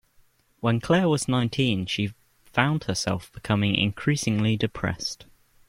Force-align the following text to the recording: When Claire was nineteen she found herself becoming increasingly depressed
When 0.61 0.79
Claire 0.79 1.07
was 1.07 1.27
nineteen 1.27 1.85
she 1.85 2.15
found 2.43 2.85
herself 2.85 3.31
becoming 3.33 3.75
increasingly 3.75 4.57
depressed 4.57 5.27